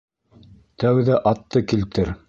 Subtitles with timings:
[0.85, 2.17] Тәүҙә атты килтер!